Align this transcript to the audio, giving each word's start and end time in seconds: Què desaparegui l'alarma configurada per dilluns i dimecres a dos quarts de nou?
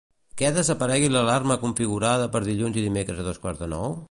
Què 0.39 0.49
desaparegui 0.55 1.11
l'alarma 1.15 1.59
configurada 1.67 2.31
per 2.37 2.45
dilluns 2.49 2.81
i 2.83 2.89
dimecres 2.91 3.23
a 3.25 3.29
dos 3.31 3.45
quarts 3.47 3.67
de 3.67 3.75
nou? 3.77 3.97